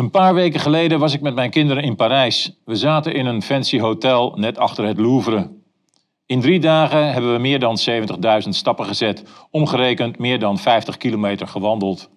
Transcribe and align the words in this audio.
Een 0.00 0.10
paar 0.10 0.34
weken 0.34 0.60
geleden 0.60 0.98
was 0.98 1.14
ik 1.14 1.20
met 1.20 1.34
mijn 1.34 1.50
kinderen 1.50 1.82
in 1.82 1.96
Parijs. 1.96 2.56
We 2.64 2.76
zaten 2.76 3.14
in 3.14 3.26
een 3.26 3.42
fancy 3.42 3.78
hotel 3.78 4.32
net 4.36 4.58
achter 4.58 4.84
het 4.84 4.98
Louvre. 4.98 5.50
In 6.26 6.40
drie 6.40 6.60
dagen 6.60 7.12
hebben 7.12 7.32
we 7.32 7.38
meer 7.38 7.58
dan 7.58 7.78
70.000 7.90 8.48
stappen 8.48 8.86
gezet, 8.86 9.22
omgerekend 9.50 10.18
meer 10.18 10.38
dan 10.38 10.58
50 10.58 10.96
kilometer 10.96 11.48
gewandeld. 11.48 12.10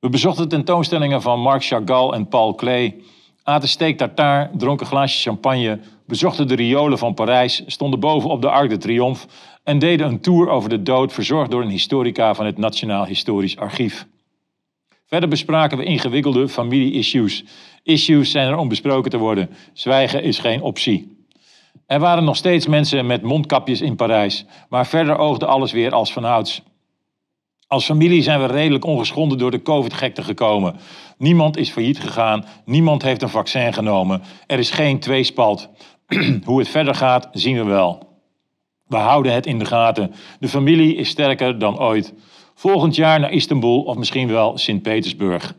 We 0.00 0.08
bezochten 0.08 0.48
tentoonstellingen 0.48 1.22
van 1.22 1.40
Marc 1.40 1.64
Chagall 1.64 2.10
en 2.10 2.28
Paul 2.28 2.54
Klee, 2.54 3.04
aten 3.42 3.68
steak 3.68 3.96
tartare, 3.96 4.50
dronken 4.56 4.86
glaasje 4.86 5.22
champagne, 5.22 5.80
bezochten 6.06 6.48
de 6.48 6.54
riolen 6.54 6.98
van 6.98 7.14
Parijs, 7.14 7.62
stonden 7.66 8.00
boven 8.00 8.30
op 8.30 8.42
de 8.42 8.50
Arc 8.50 8.70
de 8.70 8.76
Triomphe 8.76 9.26
en 9.62 9.78
deden 9.78 10.06
een 10.06 10.20
tour 10.20 10.48
over 10.48 10.68
de 10.68 10.82
dood 10.82 11.12
verzorgd 11.12 11.50
door 11.50 11.62
een 11.62 11.70
historica 11.70 12.34
van 12.34 12.46
het 12.46 12.58
Nationaal 12.58 13.06
Historisch 13.06 13.56
Archief. 13.56 14.06
Verder 15.08 15.28
bespraken 15.28 15.78
we 15.78 15.84
ingewikkelde 15.84 16.48
familie-issues. 16.48 17.44
Issues 17.82 18.30
zijn 18.30 18.48
er 18.48 18.56
om 18.56 18.68
besproken 18.68 19.10
te 19.10 19.18
worden. 19.18 19.50
Zwijgen 19.72 20.22
is 20.22 20.38
geen 20.38 20.62
optie. 20.62 21.26
Er 21.86 21.98
waren 21.98 22.24
nog 22.24 22.36
steeds 22.36 22.66
mensen 22.66 23.06
met 23.06 23.22
mondkapjes 23.22 23.80
in 23.80 23.96
Parijs, 23.96 24.44
maar 24.68 24.86
verder 24.86 25.18
oogde 25.18 25.46
alles 25.46 25.72
weer 25.72 25.92
als 25.92 26.12
vanouds. 26.12 26.62
Als 27.66 27.84
familie 27.84 28.22
zijn 28.22 28.40
we 28.40 28.46
redelijk 28.46 28.84
ongeschonden 28.84 29.38
door 29.38 29.50
de 29.50 29.62
COVID-gekte 29.62 30.22
gekomen. 30.22 30.76
Niemand 31.18 31.56
is 31.56 31.70
failliet 31.70 32.00
gegaan, 32.00 32.44
niemand 32.64 33.02
heeft 33.02 33.22
een 33.22 33.28
vaccin 33.28 33.72
genomen. 33.72 34.22
Er 34.46 34.58
is 34.58 34.70
geen 34.70 34.98
tweespalt. 34.98 35.68
Hoe 36.44 36.58
het 36.58 36.68
verder 36.68 36.94
gaat, 36.94 37.28
zien 37.32 37.56
we 37.56 37.64
wel. 37.64 38.08
We 38.86 38.96
houden 38.96 39.32
het 39.32 39.46
in 39.46 39.58
de 39.58 39.64
gaten. 39.64 40.14
De 40.40 40.48
familie 40.48 40.94
is 40.94 41.08
sterker 41.08 41.58
dan 41.58 41.78
ooit. 41.78 42.14
Volgend 42.58 42.94
jaar 42.94 43.20
naar 43.20 43.32
Istanbul 43.32 43.82
of 43.82 43.96
misschien 43.96 44.28
wel 44.28 44.58
Sint-Petersburg. 44.58 45.54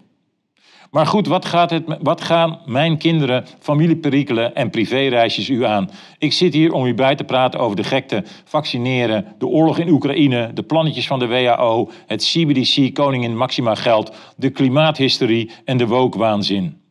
Maar 0.92 1.06
goed, 1.06 1.28
wat, 1.28 1.46
gaat 1.46 1.70
het, 1.70 1.84
wat 2.02 2.22
gaan 2.22 2.60
mijn 2.66 2.98
kinderen, 2.98 3.46
familieperikelen 3.60 4.56
en 4.56 4.70
privéreisjes 4.70 5.50
u 5.50 5.66
aan? 5.66 5.90
Ik 6.18 6.34
zit 6.34 6.54
hier 6.54 6.72
om 6.74 6.86
u 6.86 6.94
bij 6.94 7.16
te 7.16 7.24
praten 7.24 7.60
over 7.60 7.76
de 7.76 7.84
gekte, 7.84 8.24
vaccineren, 8.44 9.26
de 9.38 9.48
oorlog 9.48 9.78
in 9.78 9.90
Oekraïne, 9.90 10.52
de 10.54 10.64
plannetjes 10.64 11.08
van 11.08 11.20
de 11.20 11.28
WHO, 11.28 11.90
het 12.06 12.24
CBDC 12.24 12.94
Koningin 12.94 13.38
Maxima 13.38 13.76
geld, 13.76 14.16
de 14.36 14.50
klimaathysterie 14.50 15.52
en 15.66 15.78
de 15.78 15.88
woke-waanzin. 15.88 16.82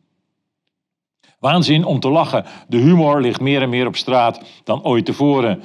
Waanzin 1.39 1.85
om 1.85 1.99
te 1.99 2.09
lachen. 2.09 2.45
De 2.67 2.77
humor 2.77 3.21
ligt 3.21 3.41
meer 3.41 3.61
en 3.61 3.69
meer 3.69 3.87
op 3.87 3.95
straat 3.95 4.41
dan 4.63 4.83
ooit 4.83 5.05
tevoren. 5.05 5.61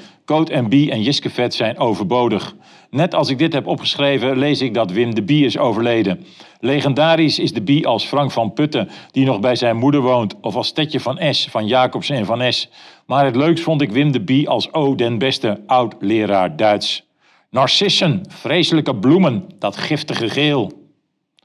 En 0.50 0.69
Bie 0.69 0.91
en 0.91 1.03
Jiske 1.03 1.31
Vet 1.31 1.55
zijn 1.55 1.78
overbodig. 1.78 2.55
Net 2.95 3.14
als 3.14 3.28
ik 3.28 3.39
dit 3.39 3.53
heb 3.53 3.67
opgeschreven, 3.67 4.39
lees 4.39 4.61
ik 4.61 4.75
dat 4.75 4.91
Wim 4.91 5.14
de 5.14 5.23
Bie 5.23 5.45
is 5.45 5.59
overleden. 5.59 6.25
Legendarisch 6.61 7.39
is 7.39 7.53
de 7.53 7.62
Bie 7.62 7.87
als 7.87 8.05
Frank 8.05 8.31
van 8.31 8.53
Putten, 8.53 8.89
die 9.11 9.25
nog 9.25 9.41
bij 9.41 9.56
zijn 9.56 9.77
moeder 9.77 10.00
woont, 10.00 10.34
of 10.41 10.56
als 10.56 10.73
Tetje 10.73 11.00
van 11.00 11.34
S 11.34 11.48
van 11.50 11.67
Jacobsen 11.67 12.17
en 12.17 12.27
van 12.27 12.53
S. 12.53 12.69
Maar 13.06 13.25
het 13.25 13.37
leukst 13.37 13.65
vond 13.65 13.83
ik 13.83 13.91
Wim 13.91 14.12
de 14.12 14.20
Bie 14.20 14.48
als 14.48 14.72
O 14.72 14.95
den 14.95 15.19
Beste, 15.19 15.62
oud-leraar 15.67 16.56
Duits. 16.56 17.06
Narcissen, 17.50 18.20
vreselijke 18.28 18.97
bloemen, 18.97 19.45
dat 19.59 19.77
giftige 19.77 20.28
geel. 20.28 20.72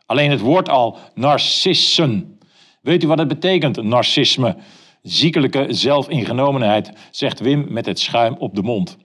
Alleen 0.06 0.32
het 0.32 0.42
woord 0.42 0.70
al, 0.70 0.98
narcissen. 1.14 2.40
Weet 2.82 3.04
u 3.04 3.08
wat 3.08 3.20
het 3.20 3.28
betekent, 3.28 3.84
narcisme? 3.84 4.56
Ziekelijke 5.02 5.66
zelfingenomenheid, 5.70 6.92
zegt 7.12 7.40
Wim 7.40 7.66
met 7.70 7.86
het 7.86 8.00
schuim 8.00 8.36
op 8.40 8.56
de 8.56 8.62
mond. 8.62 8.98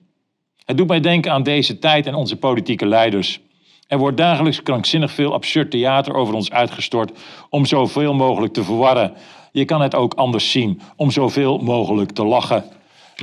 Het 0.65 0.77
doet 0.77 0.89
mij 0.89 1.01
denken 1.01 1.33
aan 1.33 1.43
deze 1.43 1.79
tijd 1.79 2.07
en 2.07 2.15
onze 2.15 2.37
politieke 2.37 2.87
leiders. 2.87 3.41
Er 3.87 3.99
wordt 3.99 4.17
dagelijks 4.17 4.63
krankzinnig 4.63 5.13
veel 5.13 5.33
absurd 5.33 5.71
theater 5.71 6.15
over 6.15 6.35
ons 6.35 6.51
uitgestort 6.51 7.13
om 7.51 7.67
zoveel 7.67 8.15
mogelijk 8.15 8.53
te 8.53 8.65
verwarren. 8.65 9.13
Je 9.53 9.65
kan 9.65 9.81
het 9.81 9.95
ook 9.95 10.15
anders 10.15 10.51
zien, 10.51 10.81
om 10.97 11.11
zoveel 11.11 11.59
mogelijk 11.59 12.11
te 12.11 12.25
lachen. 12.25 12.65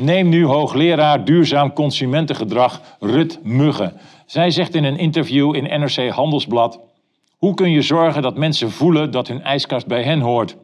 Neem 0.02 0.30
nu 0.30 0.46
hoogleraar 0.46 1.26
duurzaam 1.26 1.74
consumentengedrag 1.74 2.82
Rut 3.00 3.40
Mugge. 3.44 3.94
Zij 4.26 4.52
zegt 4.52 4.76
in 4.76 4.84
een 4.84 4.98
interview 4.98 5.56
in 5.56 5.80
NRC 5.80 6.10
Handelsblad: 6.10 6.80
Hoe 7.38 7.54
kun 7.54 7.72
je 7.72 7.82
zorgen 7.82 8.22
dat 8.22 8.38
mensen 8.38 8.72
voelen 8.72 9.12
dat 9.12 9.28
hun 9.28 9.42
ijskast 9.42 9.88
bij 9.88 10.04
hen 10.04 10.20
hoort? 10.20 10.56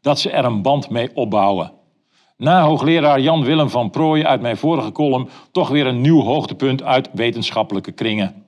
Dat 0.00 0.20
ze 0.20 0.30
er 0.30 0.44
een 0.44 0.62
band 0.62 0.90
mee 0.90 1.10
opbouwen. 1.14 1.72
Na 2.36 2.62
hoogleraar 2.62 3.20
Jan 3.20 3.44
Willem 3.44 3.70
van 3.70 3.90
Prooijen 3.90 4.28
uit 4.28 4.40
mijn 4.40 4.56
vorige 4.56 4.92
column 4.92 5.28
toch 5.52 5.68
weer 5.68 5.86
een 5.86 6.00
nieuw 6.00 6.20
hoogtepunt 6.20 6.82
uit 6.82 7.08
wetenschappelijke 7.12 7.92
kringen. 7.92 8.44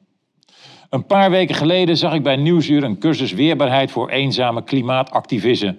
Een 0.90 1.06
paar 1.06 1.30
weken 1.30 1.54
geleden 1.54 1.96
zag 1.96 2.14
ik 2.14 2.22
bij 2.22 2.36
Nieuwsuur 2.36 2.84
een 2.84 2.98
cursus 2.98 3.32
weerbaarheid 3.32 3.90
voor 3.90 4.10
eenzame 4.10 4.64
klimaatactivisten. 4.64 5.78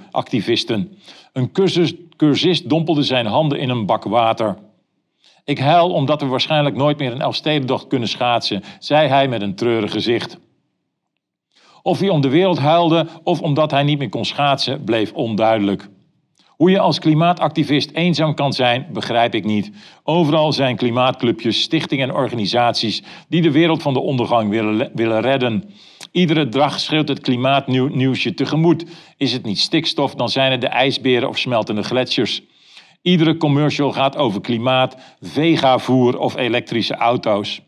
Een 1.33 1.51
cursus, 1.51 1.93
cursist 2.15 2.69
dompelde 2.69 3.03
zijn 3.03 3.25
handen 3.25 3.59
in 3.59 3.69
een 3.69 3.85
bak 3.85 4.03
water. 4.03 4.57
Ik 5.43 5.59
huil 5.59 5.91
omdat 5.91 6.21
we 6.21 6.27
waarschijnlijk 6.27 6.75
nooit 6.75 6.97
meer 6.97 7.11
een 7.11 7.21
Elfstedentocht 7.21 7.87
kunnen 7.87 8.07
schaatsen, 8.07 8.63
zei 8.79 9.07
hij 9.07 9.27
met 9.27 9.41
een 9.41 9.55
treurig 9.55 9.91
gezicht. 9.91 10.39
Of 11.81 11.99
hij 11.99 12.09
om 12.09 12.21
de 12.21 12.29
wereld 12.29 12.59
huilde 12.59 13.07
of 13.23 13.41
omdat 13.41 13.71
hij 13.71 13.83
niet 13.83 13.97
meer 13.97 14.09
kon 14.09 14.25
schaatsen, 14.25 14.83
bleef 14.83 15.13
onduidelijk. 15.13 15.89
Hoe 16.57 16.69
je 16.69 16.79
als 16.79 16.99
klimaatactivist 16.99 17.91
eenzaam 17.91 18.33
kan 18.33 18.53
zijn, 18.53 18.87
begrijp 18.93 19.35
ik 19.35 19.43
niet. 19.43 19.71
Overal 20.03 20.53
zijn 20.53 20.75
klimaatclubjes, 20.75 21.61
stichtingen 21.61 22.09
en 22.09 22.15
organisaties 22.15 23.03
die 23.29 23.41
de 23.41 23.51
wereld 23.51 23.81
van 23.81 23.93
de 23.93 23.99
ondergang 23.99 24.49
willen, 24.49 24.91
willen 24.93 25.21
redden. 25.21 25.69
Iedere 26.11 26.49
dag 26.49 26.79
schreeuwt 26.79 27.07
het 27.07 27.19
klimaatnieuwsje 27.19 28.33
tegemoet. 28.33 28.85
Is 29.17 29.33
het 29.33 29.45
niet 29.45 29.59
stikstof, 29.59 30.15
dan 30.15 30.29
zijn 30.29 30.51
het 30.51 30.61
de 30.61 30.67
ijsberen 30.67 31.29
of 31.29 31.37
smeltende 31.37 31.83
gletsjers. 31.83 32.41
Iedere 33.01 33.37
commercial 33.37 33.91
gaat 33.91 34.17
over 34.17 34.41
klimaat, 34.41 34.97
vegavoer 35.21 36.19
of 36.19 36.35
elektrische 36.35 36.95
auto's. 36.95 37.61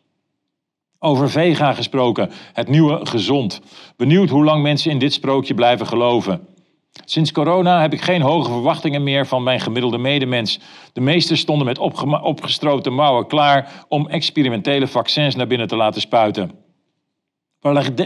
Over 0.99 1.29
vega 1.29 1.73
gesproken, 1.73 2.31
het 2.53 2.67
nieuwe 2.67 3.05
gezond. 3.05 3.61
Benieuwd 3.97 4.29
hoe 4.29 4.43
lang 4.43 4.63
mensen 4.63 4.91
in 4.91 4.99
dit 4.99 5.13
sprookje 5.13 5.53
blijven 5.53 5.87
geloven. 5.87 6.47
Sinds 7.05 7.31
corona 7.31 7.81
heb 7.81 7.93
ik 7.93 8.01
geen 8.01 8.21
hoge 8.21 8.51
verwachtingen 8.51 9.03
meer 9.03 9.27
van 9.27 9.43
mijn 9.43 9.59
gemiddelde 9.59 9.97
medemens. 9.97 10.59
De 10.93 11.01
meesten 11.01 11.37
stonden 11.37 11.65
met 11.65 11.77
opgestroopte 12.21 12.89
mouwen 12.89 13.27
klaar 13.27 13.85
om 13.87 14.07
experimentele 14.07 14.87
vaccins 14.87 15.35
naar 15.35 15.47
binnen 15.47 15.67
te 15.67 15.75
laten 15.75 16.01
spuiten. 16.01 16.51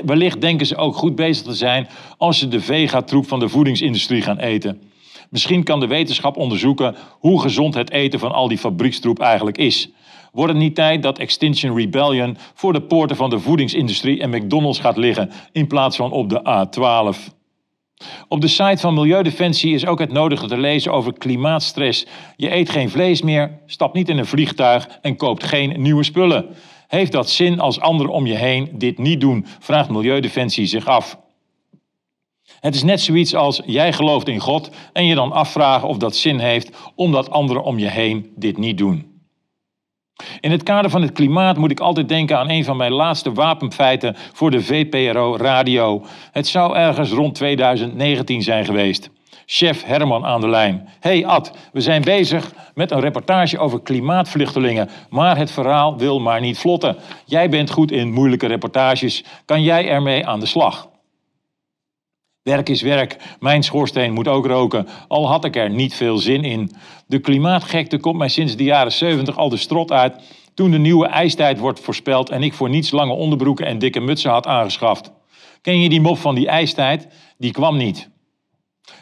Wellicht 0.06 0.42
denken 0.42 0.66
ze 0.66 0.76
ook 0.76 0.96
goed 0.96 1.16
bezig 1.16 1.44
te 1.44 1.54
zijn 1.54 1.88
als 2.18 2.40
ze 2.40 2.48
de 2.48 2.59
vegatroep 2.59 3.28
van 3.28 3.40
de 3.40 3.50
voedingsindustrie 3.50 4.22
gaan 4.22 4.40
eten. 4.40 4.81
Misschien 5.30 5.64
kan 5.64 5.80
de 5.80 5.88
wetenschap 5.88 6.38
onderzoeken 6.38 6.96
hoe 7.20 7.42
gezond 7.42 7.74
het 7.74 7.92
eten 7.92 8.20
van 8.20 8.31
al 8.31 8.48
die 8.48 8.58
fabriekstroep 8.58 9.20
eigenlijk 9.20 9.58
is. 9.58 9.90
Wordt 10.31 10.54
het 10.54 10.62
niet 10.62 10.75
tijd 10.75 11.04
dat 11.04 11.20
Extinction 11.20 11.78
Rebellion 11.78 12.38
voor 12.54 12.74
de 12.74 12.81
poorten 12.81 13.16
van 13.16 13.30
de 13.30 13.40
voedingsindustrie 13.40 14.22
en 14.22 14.30
McDonald's 14.30 14.80
gaat 14.80 14.98
liggen 14.98 15.31
in 15.52 15.68
plaats 15.68 15.96
van 15.96 16.12
op 16.12 16.30
de 16.30 16.40
A12? 16.42 17.34
Op 18.28 18.41
de 18.41 18.47
site 18.47 18.78
van 18.78 18.94
Milieudefensie 18.94 19.74
is 19.74 19.86
ook 19.86 20.00
het 20.00 20.12
nodige 20.12 20.47
te 20.47 20.58
lezen 20.58 20.91
over 20.91 21.14
klimaatstress. 21.14 22.06
Je 22.36 22.56
eet 22.56 22.69
geen 22.69 22.90
vlees 22.90 23.22
meer, 23.22 23.59
stapt 23.66 23.94
niet 23.94 24.09
in 24.09 24.18
een 24.18 24.25
vliegtuig 24.25 24.88
en 25.02 25.16
koopt 25.16 25.44
geen 25.44 25.81
nieuwe 25.81 26.03
spullen. 26.03 26.46
Heeft 26.88 27.12
dat 27.12 27.30
zin 27.30 27.59
als 27.59 27.80
anderen 27.80 28.12
om 28.12 28.25
je 28.25 28.36
heen 28.36 28.69
dit 28.74 28.97
niet 28.97 29.22
doen? 29.22 29.46
Vraagt 29.59 29.90
Milieudefensie 29.90 30.66
zich 30.66 30.88
af. 30.88 31.18
Het 32.59 32.75
is 32.75 32.84
net 32.84 33.02
zoiets 33.02 33.36
als 33.36 33.62
jij 33.66 33.94
gelooft 33.94 34.28
in 34.28 34.40
God 34.40 34.69
en 34.94 35.06
je 35.06 35.16
dan 35.16 35.31
afvragen 35.31 35.88
of 35.88 35.97
dat 35.97 36.16
zin 36.16 36.40
heeft 36.40 36.78
omdat 36.96 37.30
anderen 37.30 37.63
om 37.63 37.80
je 37.80 37.90
heen 37.90 38.31
dit 38.36 38.58
niet 38.58 38.78
doen. 38.78 39.12
In 40.40 40.51
het 40.51 40.63
kader 40.63 40.91
van 40.91 41.01
het 41.01 41.12
klimaat 41.12 41.57
moet 41.57 41.71
ik 41.71 41.80
altijd 41.80 42.10
denken 42.10 42.38
aan 42.38 42.50
een 42.50 42.63
van 42.63 42.77
mijn 42.77 42.92
laatste 42.92 43.31
wapenfeiten 43.31 44.15
voor 44.33 44.51
de 44.51 44.62
VPRO 44.62 45.38
Radio. 45.38 46.06
Het 46.31 46.48
zou 46.48 46.75
ergens 46.75 47.12
rond 47.12 47.36
2019 47.36 48.42
zijn 48.42 48.65
geweest. 48.65 49.10
Chef 49.45 49.83
Herman 49.83 50.25
aan 50.25 50.42
de 50.42 50.50
lijn. 50.50 50.89
Hey 51.00 51.25
Ad, 51.25 51.51
we 51.71 51.81
zijn 51.81 52.01
bezig 52.01 52.51
met 52.74 52.92
een 52.92 53.00
reportage 53.00 53.57
over 53.57 53.81
klimaatvluchtelingen, 53.81 54.89
maar 55.10 55.38
het 55.38 55.51
verhaal 55.51 55.98
wil 55.98 56.19
maar 56.19 56.42
niet 56.42 56.57
vlotten. 56.57 56.95
Jij 57.25 57.50
bent 57.50 57.69
goed 57.69 57.92
in 57.92 58.12
moeilijke 58.12 58.48
reportages. 58.48 59.24
Kan 59.45 59.63
jij 59.63 59.89
ermee 59.89 60.27
aan 60.27 60.39
de 60.39 60.45
slag? 60.45 60.88
Werk 62.44 62.69
is 62.69 62.81
werk. 62.81 63.18
Mijn 63.40 63.63
schoorsteen 63.63 64.13
moet 64.13 64.28
ook 64.28 64.45
roken, 64.45 64.88
al 65.07 65.28
had 65.28 65.45
ik 65.45 65.56
er 65.56 65.69
niet 65.69 65.94
veel 65.94 66.18
zin 66.18 66.44
in. 66.44 66.72
De 67.07 67.19
klimaatgekte 67.19 67.98
komt 67.98 68.18
mij 68.18 68.28
sinds 68.28 68.56
de 68.56 68.63
jaren 68.63 68.92
70 68.92 69.38
al 69.38 69.50
de 69.50 69.57
strot 69.57 69.92
uit 69.92 70.16
toen 70.54 70.72
de 70.72 70.78
nieuwe 70.78 71.07
ijstijd 71.07 71.60
wordt 71.60 71.80
voorspeld 71.80 72.30
en 72.30 72.44
ik 72.44 72.54
voor 72.54 72.69
niets 72.69 72.92
lange 72.92 73.13
onderbroeken 73.13 73.66
en 73.66 73.80
dikke 73.80 74.00
mutsen 74.00 74.31
had 74.31 74.48
aangeschaft. 74.48 75.12
Ken 75.62 75.80
je 75.80 75.90
die 75.90 76.01
mop 76.01 76.18
van 76.18 76.36
die 76.36 76.48
ijstijd? 76.48 77.07
Die 77.38 77.51
kwam 77.51 77.78
niet. 77.78 78.10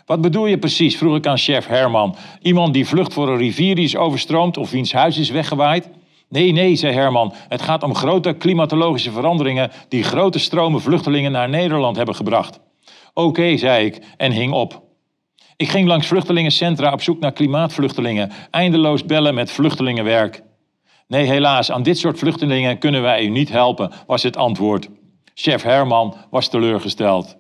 Wat 0.06 0.22
bedoel 0.22 0.46
je 0.46 0.58
precies? 0.58 0.98
vroeg 0.98 1.16
ik 1.16 1.28
aan 1.28 1.38
chef 1.38 1.68
Herman. 1.68 2.16
Iemand 2.42 2.74
die 2.74 2.88
vlucht 2.88 3.14
voor 3.14 3.30
een 3.30 3.38
rivier 3.38 3.76
die 3.76 3.86
is 3.86 3.96
overstroomd 3.96 4.58
of 4.58 4.72
wiens 4.72 4.94
huis 4.94 5.18
is 5.18 5.30
weggewaaid? 5.30 5.90
Nee, 6.30 6.52
nee, 6.52 6.76
zei 6.76 6.94
Herman. 6.94 7.34
Het 7.48 7.62
gaat 7.62 7.84
om 7.84 7.96
grote 7.96 8.34
klimatologische 8.34 9.12
veranderingen 9.12 9.72
die 9.90 10.04
grote 10.04 10.40
stromen 10.40 10.82
vluchtelingen 10.82 11.32
naar 11.32 11.50
Nederland 11.50 11.96
hebben 11.96 12.16
gebracht. 12.16 12.60
Oké, 13.14 13.58
zei 13.58 13.86
ik 13.86 14.00
en 14.18 14.32
hing 14.32 14.54
op. 14.54 14.82
Ik 15.58 15.70
ging 15.70 15.88
langs 15.88 16.08
vluchtelingencentra 16.08 16.94
op 16.94 17.02
zoek 17.02 17.20
naar 17.20 17.32
klimaatvluchtelingen, 17.32 18.32
eindeloos 18.52 19.06
bellen 19.06 19.34
met 19.34 19.52
vluchtelingenwerk. 19.52 20.44
Nee, 21.08 21.26
helaas, 21.26 21.72
aan 21.72 21.84
dit 21.84 21.98
soort 21.98 22.20
vluchtelingen 22.20 22.78
kunnen 22.78 23.02
wij 23.02 23.24
u 23.26 23.30
niet 23.30 23.50
helpen, 23.50 23.92
was 24.08 24.24
het 24.24 24.38
antwoord. 24.38 24.90
Chef 25.34 25.64
Herman 25.64 26.16
was 26.30 26.50
teleurgesteld. 26.50 27.38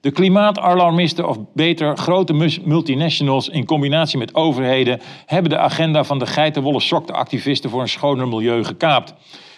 De 0.00 0.10
klimaatalarmisten, 0.10 1.28
of 1.28 1.38
beter 1.54 1.96
grote 1.96 2.32
multinationals 2.64 3.48
in 3.48 3.64
combinatie 3.64 4.18
met 4.18 4.34
overheden, 4.34 5.00
hebben 5.26 5.50
de 5.50 5.58
agenda 5.58 6.04
van 6.04 6.18
de 6.18 6.26
geitenwolle 6.26 6.80
sokte-activisten 6.80 7.70
voor 7.70 7.80
een 7.80 7.88
schoner 7.88 8.28
milieu 8.28 8.64
gekaapt. 8.64 9.14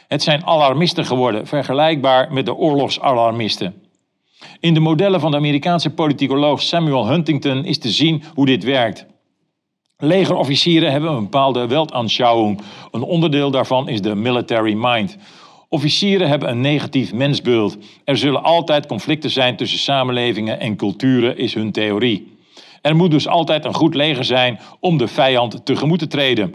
Het 0.09 0.23
zijn 0.23 0.47
alarmisten 0.47 1.05
geworden, 1.05 1.47
vergelijkbaar 1.47 2.33
met 2.33 2.47
de 2.47 2.55
oorlogsalarmisten. 2.55 3.86
In 4.61 4.75
de 4.75 4.81
modellen 4.81 5.21
van 5.21 5.31
de 5.31 5.37
Amerikaanse 5.37 5.91
politicoloog 5.91 6.63
Samuel 6.63 7.07
Huntington 7.07 7.65
is 7.65 7.79
te 7.79 7.91
zien 7.91 8.23
hoe 8.35 8.47
dit 8.47 8.65
werkt. 8.65 9.07
Legerofficieren 9.99 10.93
hebben 10.93 11.11
een 11.11 11.23
bepaalde 11.23 11.67
Weltanschauung. 11.67 12.61
Een 12.91 13.03
onderdeel 13.03 13.51
daarvan 13.51 13.89
is 13.89 14.01
de 14.01 14.15
military 14.15 14.75
mind. 14.75 15.17
Officieren 15.69 16.29
hebben 16.29 16.49
een 16.49 16.61
negatief 16.61 17.13
mensbeeld. 17.13 17.77
Er 18.05 18.17
zullen 18.17 18.43
altijd 18.43 18.87
conflicten 18.87 19.31
zijn 19.31 19.57
tussen 19.57 19.79
samenlevingen 19.79 20.61
en 20.61 20.77
culturen, 20.77 21.39
is 21.39 21.55
hun 21.55 21.73
theorie. 21.73 22.37
Er 22.83 22.97
moet 22.97 23.11
dus 23.11 23.29
altijd 23.29 23.65
een 23.65 23.75
goed 23.75 23.95
leger 23.95 24.25
zijn 24.25 24.61
om 24.81 24.97
de 24.97 25.09
vijand 25.09 25.65
tegemoet 25.65 25.99
te 25.99 26.07
treden. 26.07 26.55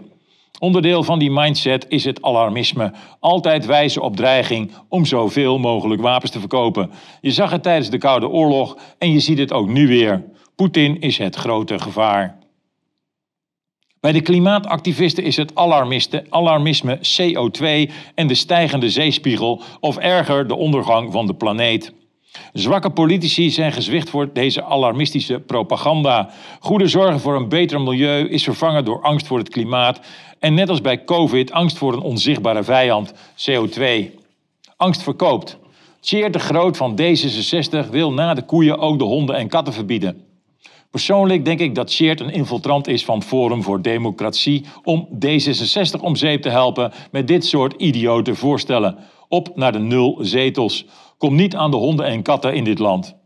Onderdeel 0.62 1.02
van 1.02 1.18
die 1.18 1.30
mindset 1.30 1.86
is 1.88 2.04
het 2.04 2.22
alarmisme. 2.22 2.92
Altijd 3.20 3.66
wijzen 3.66 4.02
op 4.02 4.16
dreiging 4.16 4.72
om 4.88 5.04
zoveel 5.04 5.58
mogelijk 5.58 6.02
wapens 6.02 6.30
te 6.30 6.38
verkopen. 6.38 6.90
Je 7.20 7.30
zag 7.30 7.50
het 7.50 7.62
tijdens 7.62 7.90
de 7.90 7.98
Koude 7.98 8.28
Oorlog 8.28 8.76
en 8.98 9.12
je 9.12 9.20
ziet 9.20 9.38
het 9.38 9.52
ook 9.52 9.68
nu 9.68 9.86
weer. 9.86 10.24
Poetin 10.56 11.00
is 11.00 11.18
het 11.18 11.36
grote 11.36 11.78
gevaar. 11.78 12.38
Bij 14.00 14.12
de 14.12 14.20
klimaatactivisten 14.20 15.24
is 15.24 15.36
het 15.36 15.54
alarmisme 16.30 16.98
CO2 16.98 17.92
en 18.14 18.26
de 18.26 18.34
stijgende 18.34 18.90
zeespiegel, 18.90 19.62
of 19.80 19.96
erger 19.96 20.46
de 20.46 20.56
ondergang 20.56 21.12
van 21.12 21.26
de 21.26 21.34
planeet. 21.34 21.92
Zwakke 22.52 22.90
politici 22.90 23.50
zijn 23.50 23.72
gezwicht 23.72 24.10
voor 24.10 24.32
deze 24.32 24.64
alarmistische 24.64 25.40
propaganda. 25.40 26.30
Goede 26.60 26.86
zorgen 26.86 27.20
voor 27.20 27.36
een 27.36 27.48
beter 27.48 27.80
milieu 27.80 28.28
is 28.28 28.44
vervangen 28.44 28.84
door 28.84 29.02
angst 29.02 29.26
voor 29.26 29.38
het 29.38 29.48
klimaat. 29.48 30.00
En 30.38 30.54
net 30.54 30.68
als 30.68 30.80
bij 30.80 31.04
COVID, 31.04 31.52
angst 31.52 31.78
voor 31.78 31.92
een 31.92 32.00
onzichtbare 32.00 32.64
vijand, 32.64 33.12
CO2. 33.14 33.82
Angst 34.76 35.02
verkoopt. 35.02 35.58
Tjeerd 36.00 36.32
de 36.32 36.38
Groot 36.38 36.76
van 36.76 37.00
D66 37.00 37.90
wil 37.90 38.12
na 38.12 38.34
de 38.34 38.42
koeien 38.42 38.78
ook 38.78 38.98
de 38.98 39.04
honden 39.04 39.36
en 39.36 39.48
katten 39.48 39.72
verbieden. 39.72 40.24
Persoonlijk 40.90 41.44
denk 41.44 41.60
ik 41.60 41.74
dat 41.74 41.90
Sheert 41.90 42.20
een 42.20 42.32
infiltrant 42.32 42.88
is 42.88 43.04
van 43.04 43.22
Forum 43.22 43.62
voor 43.62 43.82
Democratie 43.82 44.64
om 44.84 45.08
D66 45.26 46.00
om 46.00 46.16
zeep 46.16 46.42
te 46.42 46.48
helpen 46.48 46.92
met 47.10 47.28
dit 47.28 47.44
soort 47.44 47.74
idiote 47.76 48.34
voorstellen. 48.34 48.96
Op 49.28 49.50
naar 49.54 49.72
de 49.72 49.78
nul 49.78 50.18
zetels. 50.20 50.86
Kom 51.22 51.34
niet 51.34 51.56
aan 51.56 51.70
de 51.70 51.76
honden 51.76 52.06
en 52.06 52.22
katten 52.22 52.54
in 52.54 52.64
dit 52.64 52.78
land. 52.78 53.16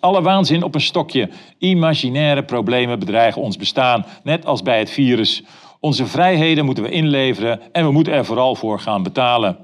Alle 0.00 0.22
waanzin 0.22 0.62
op 0.62 0.74
een 0.74 0.80
stokje. 0.80 1.30
Imaginaire 1.58 2.44
problemen 2.44 2.98
bedreigen 2.98 3.42
ons 3.42 3.56
bestaan, 3.56 4.06
net 4.22 4.46
als 4.46 4.62
bij 4.62 4.78
het 4.78 4.90
virus. 4.90 5.42
Onze 5.80 6.06
vrijheden 6.06 6.64
moeten 6.64 6.84
we 6.84 6.90
inleveren 6.90 7.60
en 7.72 7.84
we 7.84 7.92
moeten 7.92 8.12
er 8.12 8.24
vooral 8.24 8.54
voor 8.54 8.80
gaan 8.80 9.02
betalen. 9.02 9.58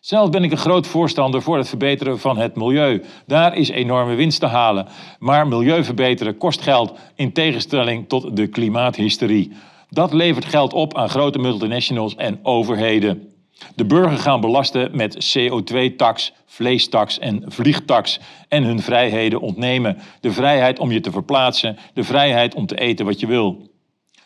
Zelf 0.00 0.30
ben 0.30 0.44
ik 0.44 0.50
een 0.50 0.56
groot 0.56 0.86
voorstander 0.86 1.42
voor 1.42 1.56
het 1.56 1.68
verbeteren 1.68 2.18
van 2.18 2.38
het 2.38 2.56
milieu. 2.56 3.02
Daar 3.26 3.56
is 3.56 3.68
enorme 3.68 4.14
winst 4.14 4.40
te 4.40 4.46
halen. 4.46 4.86
Maar 5.18 5.48
milieu 5.48 5.84
verbeteren 5.84 6.36
kost 6.36 6.60
geld 6.60 6.98
in 7.14 7.32
tegenstelling 7.32 8.08
tot 8.08 8.36
de 8.36 8.46
klimaathysterie. 8.46 9.52
Dat 9.88 10.12
levert 10.12 10.44
geld 10.44 10.72
op 10.72 10.96
aan 10.96 11.08
grote 11.08 11.38
multinationals 11.38 12.14
en 12.14 12.38
overheden. 12.42 13.31
De 13.74 13.84
burger 13.84 14.18
gaan 14.18 14.40
belasten 14.40 14.96
met 14.96 15.36
CO2-tax, 15.36 16.32
vleestaks 16.46 17.18
en 17.18 17.42
vliegtax 17.46 18.20
en 18.48 18.62
hun 18.62 18.80
vrijheden 18.80 19.40
ontnemen. 19.40 19.98
De 20.20 20.32
vrijheid 20.32 20.78
om 20.78 20.92
je 20.92 21.00
te 21.00 21.10
verplaatsen, 21.10 21.78
de 21.94 22.04
vrijheid 22.04 22.54
om 22.54 22.66
te 22.66 22.78
eten 22.78 23.04
wat 23.04 23.20
je 23.20 23.26
wil. 23.26 23.70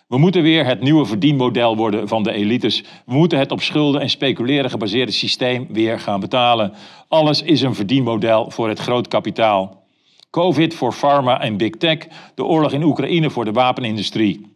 We 0.09 0.19
moeten 0.19 0.43
weer 0.43 0.65
het 0.65 0.81
nieuwe 0.81 1.07
verdienmodel 1.07 1.77
worden 1.77 2.09
van 2.09 2.23
de 2.23 2.33
elites. 2.33 2.81
We 2.81 3.15
moeten 3.15 3.39
het 3.39 3.51
op 3.51 3.63
schulden 3.63 4.01
en 4.01 4.11
speculeren 4.11 4.71
gebaseerde 4.71 5.13
systeem 5.13 5.67
weer 5.71 6.01
gaan 6.01 6.21
betalen. 6.21 6.73
Alles 7.09 7.43
is 7.43 7.63
een 7.63 7.75
verdienmodel 7.75 8.51
voor 8.51 8.69
het 8.69 8.79
groot 8.79 9.09
kapitaal. 9.09 9.85
Covid 10.31 10.75
voor 10.75 10.95
pharma 10.95 11.41
en 11.41 11.57
big 11.57 11.71
tech, 11.71 11.99
de 12.35 12.45
oorlog 12.45 12.73
in 12.73 12.83
Oekraïne 12.83 13.31
voor 13.31 13.45
de 13.45 13.53
wapenindustrie. 13.53 14.56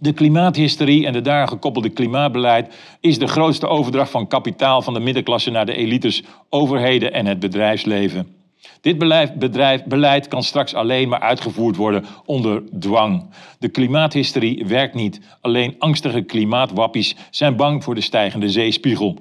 De 0.00 0.12
klimaathysterie 0.12 1.06
en 1.06 1.12
de 1.12 1.20
daar 1.20 1.48
gekoppelde 1.48 1.88
klimaatbeleid 1.88 2.74
is 3.00 3.18
de 3.18 3.26
grootste 3.26 3.66
overdracht 3.66 4.10
van 4.10 4.28
kapitaal 4.28 4.82
van 4.82 4.94
de 4.94 5.00
middenklasse 5.00 5.50
naar 5.50 5.66
de 5.66 5.74
elites, 5.74 6.22
overheden 6.48 7.12
en 7.12 7.26
het 7.26 7.38
bedrijfsleven. 7.38 8.36
Dit 8.80 8.98
beleid, 8.98 9.84
beleid 9.84 10.28
kan 10.28 10.42
straks 10.42 10.74
alleen 10.74 11.08
maar 11.08 11.20
uitgevoerd 11.20 11.76
worden 11.76 12.04
onder 12.24 12.62
dwang. 12.78 13.30
De 13.58 13.68
klimaathysterie 13.68 14.66
werkt 14.66 14.94
niet. 14.94 15.20
Alleen 15.40 15.74
angstige 15.78 16.22
klimaatwappies 16.22 17.16
zijn 17.30 17.56
bang 17.56 17.84
voor 17.84 17.94
de 17.94 18.00
stijgende 18.00 18.50
zeespiegel. 18.50 19.16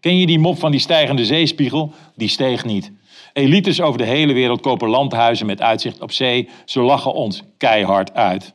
Ken 0.00 0.16
je 0.16 0.26
die 0.26 0.38
mop 0.38 0.58
van 0.58 0.70
die 0.70 0.80
stijgende 0.80 1.24
zeespiegel? 1.24 1.92
Die 2.16 2.28
steeg 2.28 2.64
niet. 2.64 2.92
Elites 3.32 3.80
over 3.80 3.98
de 3.98 4.06
hele 4.06 4.32
wereld 4.32 4.60
kopen 4.60 4.88
landhuizen 4.88 5.46
met 5.46 5.60
uitzicht 5.60 6.00
op 6.00 6.12
zee. 6.12 6.48
Ze 6.64 6.80
lachen 6.80 7.14
ons 7.14 7.42
keihard 7.56 8.14
uit. 8.14 8.54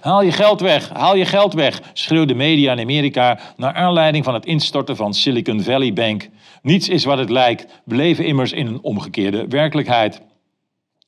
Haal 0.00 0.22
je 0.22 0.32
geld 0.32 0.60
weg, 0.60 0.88
haal 0.88 1.16
je 1.16 1.24
geld 1.24 1.52
weg, 1.52 1.80
schreeuwde 1.92 2.26
de 2.26 2.34
media 2.34 2.72
in 2.72 2.80
Amerika 2.80 3.38
naar 3.56 3.74
aanleiding 3.74 4.24
van 4.24 4.34
het 4.34 4.46
instorten 4.46 4.96
van 4.96 5.14
Silicon 5.14 5.62
Valley 5.62 5.92
Bank. 5.92 6.28
Niets 6.62 6.88
is 6.88 7.04
wat 7.04 7.18
het 7.18 7.30
lijkt. 7.30 7.66
We 7.84 7.94
leven 7.94 8.26
immers 8.26 8.52
in 8.52 8.66
een 8.66 8.82
omgekeerde 8.82 9.46
werkelijkheid. 9.48 10.20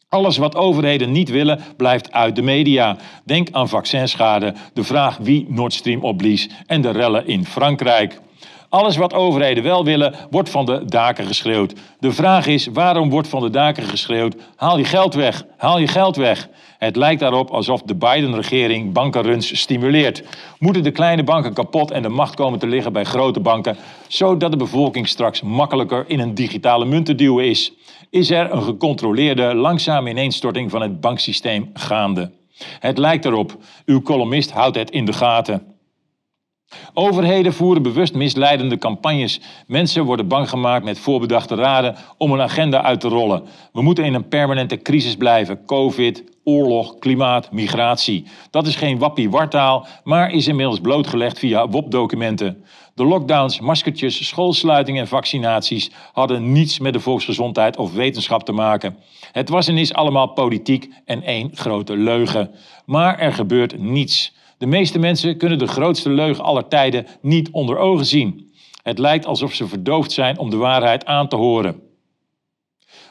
Alles 0.09 0.37
wat 0.37 0.57
overheden 0.57 1.13
niet 1.13 1.29
willen, 1.29 1.61
blijft 1.77 2.13
uit 2.13 2.37
de 2.37 2.43
media. 2.43 2.97
Denk 3.25 3.49
aan 3.51 3.69
vaccinschade, 3.69 4.55
de 4.73 4.85
vraag 4.85 5.17
wie 5.17 5.47
Nord 5.49 5.73
Stream 5.73 6.05
opblies 6.05 6.49
en 6.67 6.81
de 6.81 6.91
rellen 6.91 7.27
in 7.27 7.47
Frankrijk. 7.47 8.21
Alles 8.69 8.97
wat 8.97 9.15
overheden 9.15 9.63
wel 9.63 9.85
willen, 9.85 10.15
wordt 10.31 10.51
van 10.51 10.67
de 10.67 10.85
daken 10.85 11.27
geschreeuwd. 11.27 11.73
De 11.99 12.13
vraag 12.13 12.47
is, 12.47 12.67
waarom 12.67 13.11
wordt 13.11 13.29
van 13.29 13.41
de 13.41 13.51
daken 13.51 13.83
geschreeuwd? 13.83 14.37
Haal 14.57 14.79
je 14.79 14.85
geld 14.85 15.15
weg, 15.15 15.45
haal 15.57 15.79
je 15.79 15.87
geld 15.87 16.17
weg. 16.17 16.49
Het 16.79 16.97
lijkt 16.97 17.21
daarop 17.21 17.51
alsof 17.51 17.83
de 17.83 17.95
Biden-regering 17.95 18.93
bankenruns 18.93 19.59
stimuleert. 19.59 20.23
Moeten 20.59 20.83
de 20.83 20.91
kleine 20.91 21.25
banken 21.25 21.55
kapot 21.55 21.91
en 21.91 22.03
de 22.03 22.09
macht 22.09 22.35
komen 22.35 22.59
te 22.59 22.67
liggen 22.67 22.93
bij 22.93 23.05
grote 23.05 23.41
banken, 23.41 23.77
zodat 24.09 24.51
de 24.51 24.57
bevolking 24.57 25.09
straks 25.09 25.43
makkelijker 25.43 26.05
in 26.09 26.21
een 26.21 26.35
digitale 26.35 26.85
munt 26.85 27.07
te 27.07 27.15
duwen 27.15 27.49
is? 27.49 27.73
Is 28.11 28.31
er 28.31 28.53
een 28.53 28.63
gecontroleerde, 28.63 29.55
langzame 29.55 30.11
ineenstorting 30.11 30.71
van 30.71 30.83
het 30.83 31.01
banksysteem 31.01 31.71
gaande? 31.75 32.31
Het 32.79 32.99
lijkt 32.99 33.25
erop. 33.25 33.57
Uw 33.85 34.03
columnist 34.03 34.51
houdt 34.51 34.77
het 34.77 34.91
in 34.91 35.05
de 35.05 35.13
gaten. 35.13 35.76
Overheden 36.95 37.53
voeren 37.53 37.83
bewust 37.83 38.15
misleidende 38.15 38.79
campagnes. 38.79 39.41
Mensen 39.67 40.05
worden 40.05 40.29
bang 40.29 40.49
gemaakt 40.49 40.85
met 40.85 40.99
voorbedachte 40.99 41.55
raden 41.55 41.97
om 42.19 42.33
een 42.33 42.41
agenda 42.41 42.83
uit 42.83 43.01
te 43.01 43.09
rollen. 43.09 43.43
We 43.73 43.83
moeten 43.83 44.05
in 44.05 44.15
een 44.15 44.29
permanente 44.29 44.77
crisis 44.77 45.17
blijven. 45.17 45.65
Covid, 45.65 46.25
oorlog, 46.45 46.99
klimaat, 46.99 47.53
migratie. 47.53 48.25
Dat 48.51 48.67
is 48.67 48.77
geen 48.77 48.99
wappie-wartaal, 48.99 49.87
maar 50.05 50.31
is 50.31 50.47
inmiddels 50.47 50.81
blootgelegd 50.81 51.39
via 51.39 51.69
WOP-documenten. 51.69 52.65
De 52.95 53.05
lockdowns, 53.05 53.61
maskertjes, 53.61 54.27
schoolsluitingen 54.27 55.01
en 55.01 55.09
vaccinaties 55.09 55.91
hadden 56.13 56.53
niets 56.53 56.79
met 56.79 56.93
de 56.93 57.01
volksgezondheid 57.01 57.77
of 57.77 57.93
wetenschap 57.93 58.45
te 58.45 58.53
maken. 58.53 58.97
Het 59.33 59.49
was 59.49 59.69
en 59.69 59.79
is 59.79 59.95
allemaal 59.95 60.27
politiek 60.27 60.89
en 61.05 61.23
één 61.23 61.51
grote 61.55 61.97
leugen. 61.97 62.51
Maar 62.85 63.19
er 63.19 63.33
gebeurt 63.33 63.79
niets. 63.79 64.35
De 64.59 64.67
meeste 64.67 64.99
mensen 64.99 65.37
kunnen 65.37 65.59
de 65.59 65.67
grootste 65.67 66.11
leugen 66.11 66.45
aller 66.45 66.69
tijden 66.69 67.07
niet 67.21 67.51
onder 67.51 67.79
ogen 67.79 68.07
zien. 68.07 68.55
Het 68.83 68.99
lijkt 68.99 69.27
alsof 69.27 69.55
ze 69.55 69.69
verdoofd 69.69 70.13
zijn 70.13 70.39
om 70.39 70.51
de 70.51 70.57
waarheid 70.57 71.07
aan 71.07 71.29
te 71.29 71.37
horen. 71.37 71.81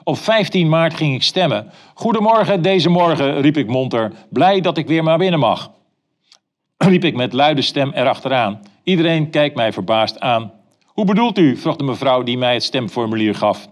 Op 0.04 0.18
15 0.18 0.70
maart 0.70 0.94
ging 0.94 1.16
ik 1.16 1.24
stemmen. 1.24 1.72
Goedemorgen 1.94 2.62
deze 2.62 2.90
morgen, 2.90 3.42
riep 3.42 3.58
ik 3.58 3.68
monter, 3.68 4.14
blij 4.30 4.62
dat 4.62 4.78
ik 4.78 4.88
weer 4.88 5.04
maar 5.04 5.18
binnen 5.18 5.40
mag. 5.40 5.72
Riep 6.78 7.04
ik 7.04 7.16
met 7.16 7.34
luide 7.34 7.62
stem 7.62 7.92
erachteraan. 7.92 8.62
Iedereen 8.84 9.30
kijkt 9.30 9.56
mij 9.56 9.74
verbaasd 9.74 10.20
aan. 10.20 10.54
Hoe 10.86 11.06
bedoelt 11.06 11.38
u? 11.38 11.58
vroeg 11.58 11.76
de 11.76 11.84
mevrouw 11.84 12.24
die 12.24 12.38
mij 12.38 12.54
het 12.54 12.64
stemformulier 12.64 13.36
gaf. 13.36 13.70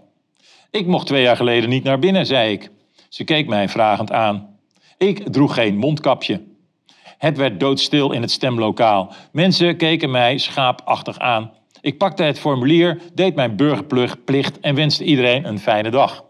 Ik 0.70 0.86
mocht 0.86 1.06
twee 1.06 1.22
jaar 1.22 1.36
geleden 1.36 1.68
niet 1.68 1.84
naar 1.84 1.98
binnen, 1.98 2.26
zei 2.26 2.52
ik. 2.52 2.70
Ze 3.08 3.24
keek 3.24 3.48
mij 3.48 3.68
vragend 3.68 4.12
aan. 4.12 4.56
Ik 4.98 5.32
droeg 5.32 5.54
geen 5.54 5.76
mondkapje. 5.76 6.53
Het 7.18 7.36
werd 7.36 7.60
doodstil 7.60 8.12
in 8.12 8.20
het 8.20 8.30
stemlokaal. 8.30 9.12
Mensen 9.32 9.76
keken 9.76 10.10
mij 10.10 10.38
schaapachtig 10.38 11.18
aan. 11.18 11.52
Ik 11.80 11.98
pakte 11.98 12.22
het 12.22 12.38
formulier, 12.38 13.00
deed 13.14 13.34
mijn 13.34 13.56
burgerplicht 13.56 14.60
en 14.60 14.74
wenste 14.74 15.04
iedereen 15.04 15.44
een 15.44 15.58
fijne 15.58 15.90
dag. 15.90 16.24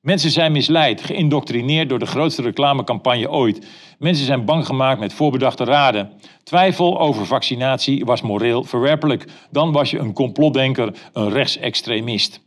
Mensen 0.00 0.30
zijn 0.30 0.52
misleid, 0.52 1.02
geïndoctrineerd 1.02 1.88
door 1.88 1.98
de 1.98 2.06
grootste 2.06 2.42
reclamecampagne 2.42 3.30
ooit. 3.30 3.66
Mensen 3.98 4.26
zijn 4.26 4.44
bang 4.44 4.66
gemaakt 4.66 5.00
met 5.00 5.12
voorbedachte 5.12 5.64
raden. 5.64 6.10
Twijfel 6.42 7.00
over 7.00 7.26
vaccinatie 7.26 8.04
was 8.04 8.22
moreel 8.22 8.64
verwerpelijk. 8.64 9.24
Dan 9.50 9.72
was 9.72 9.90
je 9.90 9.98
een 9.98 10.12
complotdenker, 10.12 10.94
een 11.12 11.30
rechtsextremist. 11.30 12.40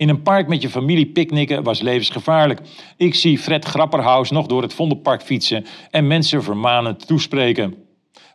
In 0.00 0.08
een 0.08 0.22
park 0.22 0.48
met 0.48 0.62
je 0.62 0.68
familie 0.68 1.06
picknicken 1.06 1.62
was 1.62 1.80
levensgevaarlijk. 1.80 2.60
Ik 2.96 3.14
zie 3.14 3.38
Fred 3.38 3.64
Grapperhaus 3.64 4.30
nog 4.30 4.46
door 4.46 4.62
het 4.62 4.74
Vondelpark 4.74 5.22
fietsen 5.22 5.66
en 5.90 6.06
mensen 6.06 6.42
vermanend 6.42 7.06
toespreken. 7.06 7.74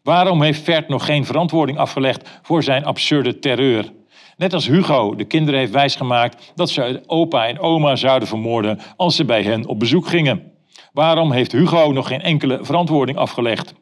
Waarom 0.03 0.41
heeft 0.41 0.61
Fert 0.61 0.87
nog 0.87 1.05
geen 1.05 1.25
verantwoording 1.25 1.77
afgelegd 1.77 2.39
voor 2.41 2.63
zijn 2.63 2.85
absurde 2.85 3.39
terreur? 3.39 3.91
Net 4.37 4.53
als 4.53 4.67
Hugo 4.67 5.15
de 5.15 5.25
kinderen 5.25 5.59
heeft 5.59 5.71
wijsgemaakt 5.71 6.51
dat 6.55 6.69
ze 6.69 7.03
opa 7.05 7.47
en 7.47 7.59
oma 7.59 7.95
zouden 7.95 8.27
vermoorden 8.27 8.79
als 8.95 9.15
ze 9.15 9.25
bij 9.25 9.43
hen 9.43 9.67
op 9.67 9.79
bezoek 9.79 10.07
gingen. 10.07 10.51
Waarom 10.93 11.31
heeft 11.31 11.51
Hugo 11.51 11.91
nog 11.91 12.07
geen 12.07 12.21
enkele 12.21 12.59
verantwoording 12.61 13.17
afgelegd? 13.17 13.73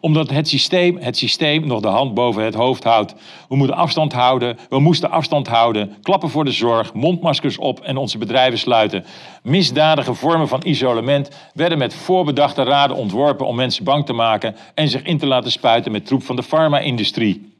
Omdat 0.00 0.30
het 0.30 0.48
systeem, 0.48 0.96
het 1.00 1.16
systeem 1.16 1.66
nog 1.66 1.80
de 1.80 1.88
hand 1.88 2.14
boven 2.14 2.44
het 2.44 2.54
hoofd 2.54 2.84
houdt. 2.84 3.14
We 3.48 3.56
moeten 3.56 3.76
afstand 3.76 4.12
houden, 4.12 4.58
we 4.68 4.80
moesten 4.80 5.10
afstand 5.10 5.48
houden, 5.48 5.94
klappen 6.02 6.30
voor 6.30 6.44
de 6.44 6.52
zorg, 6.52 6.94
mondmaskers 6.94 7.58
op 7.58 7.80
en 7.80 7.96
onze 7.96 8.18
bedrijven 8.18 8.58
sluiten. 8.58 9.04
Misdadige 9.42 10.14
vormen 10.14 10.48
van 10.48 10.62
isolement 10.64 11.30
werden 11.54 11.78
met 11.78 11.94
voorbedachte 11.94 12.62
raden 12.62 12.96
ontworpen 12.96 13.46
om 13.46 13.56
mensen 13.56 13.84
bang 13.84 14.06
te 14.06 14.12
maken 14.12 14.56
en 14.74 14.88
zich 14.88 15.02
in 15.02 15.18
te 15.18 15.26
laten 15.26 15.50
spuiten 15.50 15.92
met 15.92 16.06
troep 16.06 16.22
van 16.22 16.36
de 16.36 16.42
farma-industrie. 16.42 17.58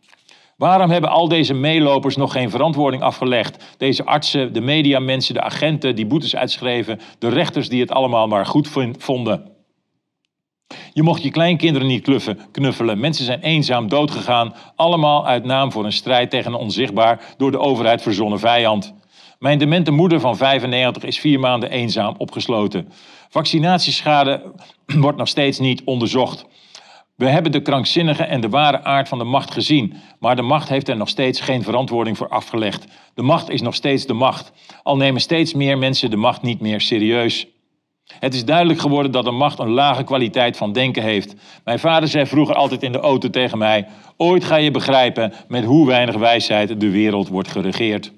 Waarom 0.61 0.91
hebben 0.91 1.11
al 1.11 1.29
deze 1.29 1.55
meelopers 1.55 2.17
nog 2.17 2.33
geen 2.33 2.51
verantwoording 2.51 3.03
afgelegd? 3.03 3.65
Deze 3.79 4.05
artsen, 4.05 4.53
de 4.53 4.61
mediamensen, 4.61 5.35
de 5.35 5.41
agenten 5.41 5.97
die 5.97 6.07
boetes 6.07 6.37
uitschreven, 6.37 7.01
de 7.19 7.29
rechters 7.29 7.69
die 7.69 7.81
het 7.81 7.91
allemaal 7.91 8.27
maar 8.27 8.47
goed 8.47 8.69
vonden. 8.99 9.50
Je 10.93 11.03
mocht 11.03 11.23
je 11.23 11.31
kleinkinderen 11.31 11.89
niet 11.89 12.09
knuffelen. 12.51 13.01
Mensen 13.01 13.25
zijn 13.25 13.41
eenzaam 13.41 13.89
doodgegaan, 13.89 14.55
allemaal 14.77 15.27
uit 15.27 15.45
naam 15.45 15.73
voor 15.73 15.85
een 15.85 15.93
strijd 15.93 16.31
tegen 16.31 16.53
een 16.53 16.59
onzichtbaar 16.59 17.35
door 17.37 17.51
de 17.51 17.59
overheid 17.59 18.03
verzonnen 18.03 18.39
vijand. 18.39 18.95
Mijn 19.39 19.59
demente 19.59 19.91
moeder 19.91 20.21
van 20.21 20.37
95 20.37 21.03
is 21.03 21.19
vier 21.19 21.41
maanden 21.41 21.71
eenzaam 21.71 22.15
opgesloten. 22.19 22.93
Vaccinatieschade 23.29 24.53
wordt 25.05 25.19
nog 25.19 25.29
steeds 25.29 25.59
niet 25.59 25.83
onderzocht. 25.85 26.47
We 27.17 27.29
hebben 27.29 27.53
de 27.53 27.63
krankzinnige 27.63 28.25
en 28.25 28.41
de 28.41 28.49
ware 28.49 28.83
aard 28.83 29.09
van 29.09 29.19
de 29.19 29.25
macht 29.25 29.51
gezien, 29.51 29.95
maar 30.19 30.37
de 30.37 30.43
macht 30.43 30.69
heeft 30.69 30.89
er 30.89 30.97
nog 30.97 31.09
steeds 31.09 31.41
geen 31.41 31.63
verantwoording 31.63 32.17
voor 32.17 32.29
afgelegd. 32.29 32.85
De 33.15 33.23
macht 33.23 33.51
is 33.51 33.61
nog 33.61 33.75
steeds 33.75 34.07
de 34.07 34.13
macht, 34.13 34.53
al 34.83 34.97
nemen 34.97 35.21
steeds 35.21 35.55
meer 35.55 35.79
mensen 35.79 36.11
de 36.11 36.17
macht 36.17 36.43
niet 36.43 36.61
meer 36.61 36.81
serieus. 36.81 37.47
Het 38.19 38.35
is 38.35 38.45
duidelijk 38.45 38.81
geworden 38.81 39.13
dat 39.13 39.25
de 39.25 39.31
macht 39.31 39.59
een 39.59 39.71
lage 39.71 40.05
kwaliteit 40.05 40.57
van 40.57 40.73
denken 40.73 41.03
heeft. 41.03 41.35
Mijn 41.65 41.79
vader 41.79 42.09
zei 42.09 42.27
vroeger 42.27 42.55
altijd 42.55 42.83
in 42.83 42.93
de 42.93 43.01
auto 43.01 43.31
tegen 43.31 43.59
mij: 43.59 43.87
Ooit 44.17 44.45
ga 44.45 44.57
je 44.57 44.71
begrijpen 44.71 45.33
met 45.49 45.65
hoe 45.65 45.87
weinig 45.87 46.17
wijsheid 46.17 46.81
de 46.81 46.91
wereld 46.91 47.29
wordt 47.29 47.49
geregeerd. 47.49 48.13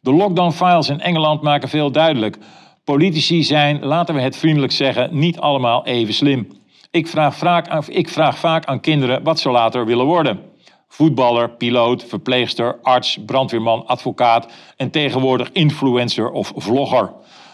De 0.00 0.12
lockdown-files 0.12 0.88
in 0.88 1.00
Engeland 1.00 1.42
maken 1.42 1.68
veel 1.68 1.90
duidelijk. 1.90 2.38
Politici 2.84 3.42
zijn, 3.42 3.84
laten 3.84 4.14
we 4.14 4.20
het 4.20 4.36
vriendelijk 4.36 4.72
zeggen, 4.72 5.18
niet 5.18 5.38
allemaal 5.38 5.86
even 5.86 6.14
slim. 6.14 6.48
Ik 6.90 7.06
vraag, 7.06 7.36
vaak, 7.36 7.86
ik 7.86 8.08
vraag 8.08 8.38
vaak 8.38 8.64
aan 8.64 8.80
kinderen 8.80 9.22
wat 9.22 9.40
ze 9.40 9.50
later 9.50 9.86
willen 9.86 10.06
worden. 10.06 10.40
Voetballer, 10.88 11.50
piloot, 11.50 12.04
verpleegster, 12.04 12.78
arts, 12.82 13.18
brandweerman, 13.26 13.86
advocaat 13.86 14.52
en 14.76 14.90
tegenwoordig 14.90 15.50
influencer 15.52 16.30
of 16.30 16.52
vlogger. 16.56 17.12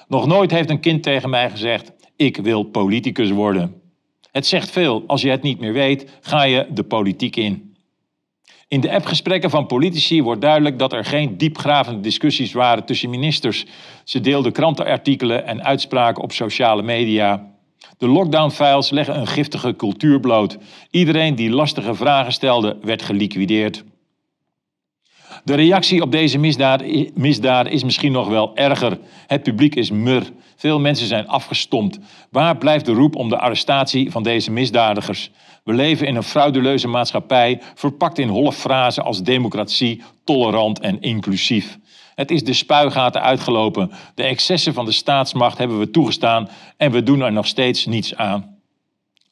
Nog 0.09 0.27
nooit 0.27 0.51
heeft 0.51 0.71
een 0.71 0.81
kind 0.81 1.03
tegen 1.03 1.31
mij 1.31 1.51
gezegd: 1.51 1.93
Ik 2.17 2.37
wil 2.37 2.63
politicus 2.63 3.31
worden. 3.31 3.81
Het 4.33 4.47
zegt 4.47 4.71
veel. 4.71 5.05
Als 5.07 5.23
je 5.23 5.31
het 5.31 5.43
niet 5.43 5.61
meer 5.61 5.73
weet, 5.73 6.11
ga 6.21 6.43
je 6.43 6.67
de 6.71 6.85
politiek 6.85 7.37
in. 7.37 7.77
In 8.69 8.81
de 8.81 8.93
appgesprekken 8.93 9.51
van 9.51 9.67
politici 9.67 10.23
wordt 10.23 10.41
duidelijk 10.41 10.79
dat 10.79 10.93
er 10.93 11.05
geen 11.05 11.37
diepgravende 11.37 12.01
discussies 12.01 12.53
waren 12.53 12.85
tussen 12.85 13.11
ministers. 13.11 13.67
Ze 14.05 14.21
deelden 14.21 14.53
krantenartikelen 14.53 15.47
en 15.47 15.65
uitspraken 15.65 16.23
op 16.23 16.33
sociale 16.33 16.83
media. 16.83 17.55
De 17.99 18.09
lockdown-files 18.09 18.91
leggen 18.91 19.19
een 19.19 19.27
giftige 19.27 19.77
cultuur 19.77 20.21
bloot. 20.21 20.59
Iedereen 20.91 21.35
die 21.35 21.51
lastige 21.51 21.95
vragen 21.95 22.33
stelde, 22.33 22.79
werd 22.83 23.03
geliquideerd. 23.03 23.85
De 25.47 25.55
reactie 25.55 26.03
op 26.03 26.13
deze 26.13 26.39
misdaad 27.15 27.67
is 27.69 27.85
misschien 27.85 28.13
nog 28.13 28.29
wel 28.29 28.57
erger. 28.57 28.99
Het 29.27 29.43
publiek 29.43 29.75
is 29.75 29.91
mur. 29.91 30.23
Veel 30.57 30.81
mensen 30.81 31.07
zijn 31.07 31.29
afgestompt. 31.29 31.99
Waar 32.31 32.57
blijft 32.57 32.85
de 32.85 32.93
roep 32.93 33.17
om 33.17 33.29
de 33.29 33.39
arrestatie 33.39 34.11
van 34.11 34.23
deze 34.23 34.51
misdadigers? 34.51 35.31
We 35.65 35.73
leven 35.73 36.07
in 36.07 36.17
een 36.17 36.23
frauduleuze 36.23 36.89
maatschappij, 36.89 37.61
verpakt 37.75 38.19
in 38.19 38.29
holle 38.29 38.53
frasen 38.53 39.05
als 39.05 39.23
democratie, 39.23 40.03
tolerant 40.25 40.81
en 40.81 41.01
inclusief. 41.01 41.79
Het 42.15 42.31
is 42.31 42.45
de 42.45 42.53
spuigaten 42.53 43.23
uitgelopen. 43.23 43.91
De 44.15 44.23
excessen 44.23 44.75
van 44.75 44.85
de 44.85 44.93
staatsmacht 44.93 45.59
hebben 45.59 45.79
we 45.79 45.91
toegestaan 45.91 46.49
en 46.77 46.93
we 46.93 47.03
doen 47.03 47.21
er 47.21 47.33
nog 47.33 47.47
steeds 47.47 47.87
niets 47.87 48.17
aan. 48.17 48.57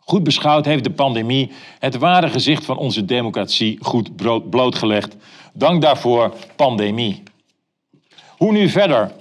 Goed 0.07 0.23
beschouwd 0.23 0.65
heeft 0.65 0.85
de 0.85 0.91
pandemie 0.91 1.51
het 1.79 1.97
ware 1.97 2.29
gezicht 2.29 2.65
van 2.65 2.77
onze 2.77 3.05
democratie 3.05 3.79
goed 3.81 4.17
blootgelegd. 4.51 5.17
Dank 5.57 5.83
daarvoor, 5.83 6.35
pandemie. 6.57 7.23
Hoe 8.37 8.53
nu 8.53 8.69
verder? 8.69 9.13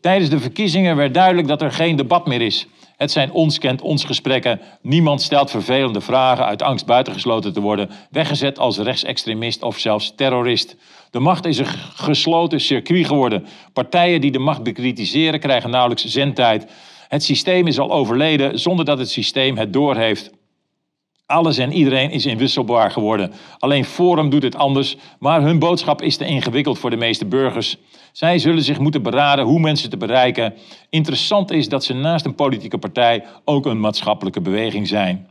Tijdens 0.00 0.30
de 0.30 0.38
verkiezingen 0.38 0.96
werd 0.96 1.14
duidelijk 1.14 1.48
dat 1.48 1.62
er 1.62 1.72
geen 1.72 1.96
debat 1.96 2.26
meer 2.26 2.40
is. 2.40 2.66
Het 2.96 3.10
zijn 3.10 3.32
ons 3.32 3.58
kent 3.58 3.82
ons 3.82 4.04
gesprekken. 4.04 4.60
Niemand 4.82 5.22
stelt 5.22 5.50
vervelende 5.50 6.00
vragen 6.00 6.44
uit 6.44 6.62
angst 6.62 6.86
buitengesloten 6.86 7.52
te 7.52 7.60
worden, 7.60 7.90
weggezet 8.10 8.58
als 8.58 8.78
rechtsextremist 8.78 9.62
of 9.62 9.78
zelfs 9.78 10.12
terrorist. 10.16 10.76
De 11.10 11.18
macht 11.18 11.46
is 11.46 11.58
een 11.58 11.66
gesloten 11.94 12.60
circuit 12.60 13.06
geworden. 13.06 13.46
Partijen 13.72 14.20
die 14.20 14.30
de 14.30 14.38
macht 14.38 14.62
bekritiseren 14.62 15.40
krijgen 15.40 15.70
nauwelijks 15.70 16.04
zendtijd. 16.04 16.66
Het 17.08 17.24
systeem 17.24 17.66
is 17.66 17.78
al 17.78 17.92
overleden 17.92 18.58
zonder 18.58 18.84
dat 18.84 18.98
het 18.98 19.10
systeem 19.10 19.56
het 19.58 19.72
doorheeft. 19.72 20.30
Alles 21.26 21.58
en 21.58 21.72
iedereen 21.72 22.10
is 22.10 22.26
inwisselbaar 22.26 22.90
geworden. 22.90 23.32
Alleen 23.58 23.84
Forum 23.84 24.30
doet 24.30 24.42
het 24.42 24.56
anders, 24.56 24.96
maar 25.18 25.42
hun 25.42 25.58
boodschap 25.58 26.02
is 26.02 26.16
te 26.16 26.24
ingewikkeld 26.24 26.78
voor 26.78 26.90
de 26.90 26.96
meeste 26.96 27.26
burgers. 27.26 27.76
Zij 28.12 28.38
zullen 28.38 28.62
zich 28.62 28.78
moeten 28.78 29.02
beraden 29.02 29.44
hoe 29.44 29.60
mensen 29.60 29.90
te 29.90 29.96
bereiken. 29.96 30.54
Interessant 30.90 31.50
is 31.50 31.68
dat 31.68 31.84
ze 31.84 31.94
naast 31.94 32.24
een 32.24 32.34
politieke 32.34 32.78
partij 32.78 33.24
ook 33.44 33.66
een 33.66 33.80
maatschappelijke 33.80 34.40
beweging 34.40 34.88
zijn. 34.88 35.30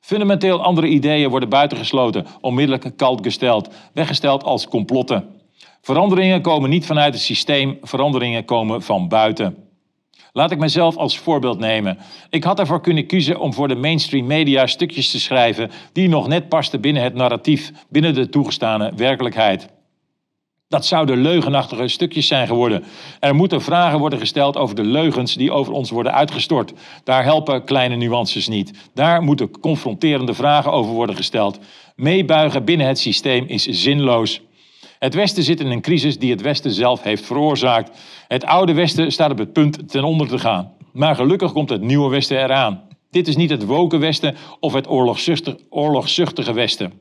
Fundamenteel 0.00 0.62
andere 0.62 0.86
ideeën 0.86 1.30
worden 1.30 1.48
buitengesloten, 1.48 2.26
onmiddellijk 2.40 2.96
kalt 2.96 3.22
gesteld, 3.22 3.74
weggesteld 3.92 4.44
als 4.44 4.68
complotten. 4.68 5.28
Veranderingen 5.80 6.42
komen 6.42 6.70
niet 6.70 6.86
vanuit 6.86 7.14
het 7.14 7.22
systeem, 7.22 7.78
veranderingen 7.82 8.44
komen 8.44 8.82
van 8.82 9.08
buiten. 9.08 9.65
Laat 10.36 10.50
ik 10.50 10.58
mezelf 10.58 10.96
als 10.96 11.18
voorbeeld 11.18 11.58
nemen. 11.58 11.98
Ik 12.30 12.44
had 12.44 12.58
ervoor 12.58 12.80
kunnen 12.80 13.06
kiezen 13.06 13.40
om 13.40 13.54
voor 13.54 13.68
de 13.68 13.74
mainstream 13.74 14.26
media 14.26 14.66
stukjes 14.66 15.10
te 15.10 15.20
schrijven 15.20 15.70
die 15.92 16.08
nog 16.08 16.28
net 16.28 16.48
pasten 16.48 16.80
binnen 16.80 17.02
het 17.02 17.14
narratief, 17.14 17.72
binnen 17.88 18.14
de 18.14 18.28
toegestane 18.28 18.92
werkelijkheid. 18.96 19.68
Dat 20.68 20.86
zouden 20.86 21.22
leugenachtige 21.22 21.88
stukjes 21.88 22.26
zijn 22.26 22.46
geworden. 22.46 22.84
Er 23.20 23.34
moeten 23.34 23.62
vragen 23.62 23.98
worden 23.98 24.18
gesteld 24.18 24.56
over 24.56 24.76
de 24.76 24.84
leugens 24.84 25.34
die 25.34 25.52
over 25.52 25.72
ons 25.72 25.90
worden 25.90 26.12
uitgestort. 26.14 26.72
Daar 27.04 27.24
helpen 27.24 27.64
kleine 27.64 27.96
nuances 27.96 28.48
niet. 28.48 28.90
Daar 28.94 29.22
moeten 29.22 29.60
confronterende 29.60 30.34
vragen 30.34 30.72
over 30.72 30.92
worden 30.92 31.16
gesteld. 31.16 31.58
Meebuigen 31.94 32.64
binnen 32.64 32.86
het 32.86 32.98
systeem 32.98 33.44
is 33.46 33.66
zinloos. 33.66 34.40
Het 34.98 35.14
Westen 35.14 35.42
zit 35.42 35.60
in 35.60 35.70
een 35.70 35.80
crisis 35.80 36.18
die 36.18 36.30
het 36.30 36.40
Westen 36.40 36.70
zelf 36.70 37.02
heeft 37.02 37.26
veroorzaakt. 37.26 37.98
Het 38.28 38.44
oude 38.44 38.72
Westen 38.72 39.12
staat 39.12 39.30
op 39.30 39.38
het 39.38 39.52
punt 39.52 39.88
ten 39.88 40.04
onder 40.04 40.28
te 40.28 40.38
gaan. 40.38 40.72
Maar 40.92 41.14
gelukkig 41.14 41.52
komt 41.52 41.70
het 41.70 41.82
nieuwe 41.82 42.10
Westen 42.10 42.42
eraan. 42.42 42.82
Dit 43.10 43.28
is 43.28 43.36
niet 43.36 43.50
het 43.50 43.64
woken 43.64 44.00
Westen 44.00 44.36
of 44.60 44.72
het 44.72 44.88
oorlogzuchtige 45.70 46.52
Westen. 46.52 46.92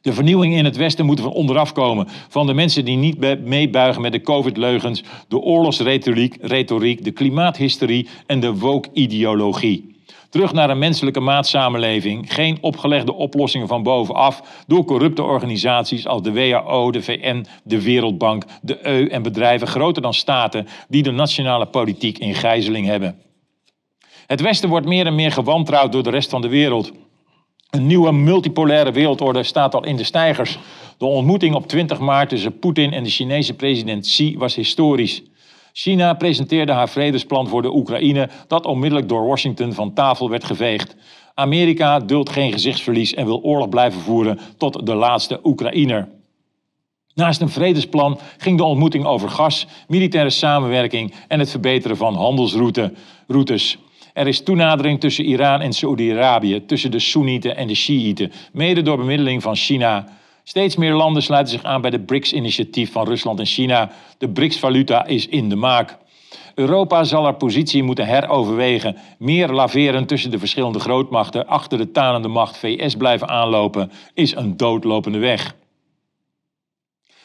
De 0.00 0.12
vernieuwing 0.12 0.54
in 0.54 0.64
het 0.64 0.76
Westen 0.76 1.06
moet 1.06 1.20
van 1.20 1.32
onderaf 1.32 1.72
komen. 1.72 2.08
Van 2.28 2.46
de 2.46 2.54
mensen 2.54 2.84
die 2.84 2.96
niet 2.96 3.44
meebuigen 3.44 4.02
met 4.02 4.12
de 4.12 4.20
COVID-leugens, 4.20 5.02
de 5.28 5.38
oorlogsretoriek, 5.38 6.36
retoriek, 6.40 7.04
de 7.04 7.10
klimaathysterie 7.10 8.08
en 8.26 8.40
de 8.40 8.54
woke-ideologie. 8.54 9.91
Terug 10.32 10.52
naar 10.52 10.70
een 10.70 10.78
menselijke 10.78 11.20
maatsamenleving. 11.20 12.34
Geen 12.34 12.58
opgelegde 12.60 13.12
oplossingen 13.12 13.68
van 13.68 13.82
bovenaf 13.82 14.64
door 14.66 14.84
corrupte 14.84 15.22
organisaties 15.22 16.06
als 16.06 16.22
de 16.22 16.32
WHO, 16.32 16.90
de 16.90 17.02
VN, 17.02 17.46
de 17.64 17.82
Wereldbank, 17.82 18.44
de 18.62 18.86
EU 18.86 19.06
en 19.06 19.22
bedrijven 19.22 19.66
groter 19.66 20.02
dan 20.02 20.14
staten 20.14 20.66
die 20.88 21.02
de 21.02 21.10
nationale 21.10 21.66
politiek 21.66 22.18
in 22.18 22.34
gijzeling 22.34 22.86
hebben. 22.86 23.18
Het 24.26 24.40
Westen 24.40 24.68
wordt 24.68 24.86
meer 24.86 25.06
en 25.06 25.14
meer 25.14 25.32
gewantrouwd 25.32 25.92
door 25.92 26.02
de 26.02 26.10
rest 26.10 26.30
van 26.30 26.40
de 26.40 26.48
wereld. 26.48 26.92
Een 27.70 27.86
nieuwe 27.86 28.12
multipolaire 28.12 28.92
wereldorde 28.92 29.42
staat 29.42 29.74
al 29.74 29.84
in 29.84 29.96
de 29.96 30.04
stijgers. 30.04 30.58
De 30.98 31.04
ontmoeting 31.04 31.54
op 31.54 31.68
20 31.68 31.98
maart 31.98 32.28
tussen 32.28 32.58
Poetin 32.58 32.92
en 32.92 33.04
de 33.04 33.10
Chinese 33.10 33.54
president 33.54 34.06
Xi 34.06 34.38
was 34.38 34.54
historisch. 34.54 35.22
China 35.72 36.14
presenteerde 36.14 36.72
haar 36.72 36.88
vredesplan 36.88 37.48
voor 37.48 37.62
de 37.62 37.74
Oekraïne, 37.74 38.28
dat 38.48 38.66
onmiddellijk 38.66 39.08
door 39.08 39.26
Washington 39.26 39.72
van 39.72 39.92
tafel 39.92 40.30
werd 40.30 40.44
geveegd. 40.44 40.96
Amerika 41.34 42.00
duldt 42.00 42.30
geen 42.30 42.52
gezichtsverlies 42.52 43.14
en 43.14 43.26
wil 43.26 43.42
oorlog 43.42 43.68
blijven 43.68 44.00
voeren 44.00 44.38
tot 44.56 44.86
de 44.86 44.94
laatste 44.94 45.40
Oekraïner. 45.44 46.08
Naast 47.14 47.40
een 47.40 47.48
vredesplan 47.48 48.18
ging 48.38 48.58
de 48.58 48.64
ontmoeting 48.64 49.04
over 49.04 49.28
gas, 49.28 49.66
militaire 49.88 50.30
samenwerking 50.30 51.14
en 51.28 51.38
het 51.38 51.50
verbeteren 51.50 51.96
van 51.96 52.14
handelsroutes. 52.14 53.78
Er 54.12 54.26
is 54.26 54.42
toenadering 54.42 55.00
tussen 55.00 55.24
Iran 55.24 55.60
en 55.60 55.72
Saoedi-Arabië, 55.72 56.64
tussen 56.66 56.90
de 56.90 56.98
Soenieten 56.98 57.56
en 57.56 57.66
de 57.66 57.74
Shiiten, 57.74 58.32
mede 58.52 58.82
door 58.82 58.96
bemiddeling 58.96 59.42
van 59.42 59.56
China. 59.56 60.08
Steeds 60.44 60.76
meer 60.76 60.94
landen 60.94 61.22
sluiten 61.22 61.52
zich 61.52 61.62
aan 61.62 61.80
bij 61.80 61.90
de 61.90 62.00
BRICS-initiatief 62.00 62.92
van 62.92 63.06
Rusland 63.06 63.38
en 63.38 63.46
China. 63.46 63.90
De 64.18 64.28
BRICS-valuta 64.28 65.06
is 65.06 65.28
in 65.28 65.48
de 65.48 65.56
maak. 65.56 65.96
Europa 66.54 67.04
zal 67.04 67.24
haar 67.24 67.34
positie 67.34 67.82
moeten 67.82 68.06
heroverwegen. 68.06 68.96
Meer 69.18 69.48
laveren 69.48 70.06
tussen 70.06 70.30
de 70.30 70.38
verschillende 70.38 70.78
grootmachten 70.80 71.46
achter 71.46 71.78
de 71.78 71.90
tanende 71.90 72.28
macht 72.28 72.56
VS 72.56 72.96
blijven 72.96 73.28
aanlopen 73.28 73.90
is 74.14 74.34
een 74.34 74.56
doodlopende 74.56 75.18
weg. 75.18 75.54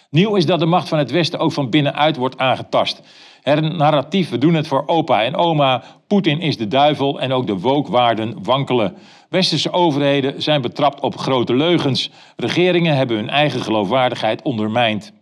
Nieuw 0.10 0.36
is 0.36 0.46
dat 0.46 0.60
de 0.60 0.66
macht 0.66 0.90
van 0.90 0.98
het 0.98 1.12
Westen 1.12 1.40
ook 1.40 1.52
van 1.52 1.70
binnenuit 1.70 2.16
wordt 2.16 2.38
aangetast. 2.38 3.02
Het 3.42 3.74
narratief, 3.74 4.30
we 4.30 4.38
doen 4.38 4.54
het 4.54 4.68
voor 4.68 4.84
opa 4.86 5.24
en 5.24 5.36
oma, 5.36 5.84
Poetin 6.08 6.42
is 6.42 6.58
de 6.58 6.68
duivel 6.68 7.20
en 7.20 7.32
ook 7.32 7.48
de 7.48 7.60
wookwaarden 7.60 8.44
wankelen. 8.44 8.96
Westerse 9.30 9.72
overheden 9.72 10.42
zijn 10.42 10.62
betrapt 10.62 11.00
op 11.00 11.18
grote 11.18 11.56
leugens. 11.56 12.12
Regeringen 12.36 12.96
hebben 12.96 13.18
hun 13.18 13.30
eigen 13.30 13.62
geloofwaardigheid 13.62 14.42
ondermijnd. 14.42 15.14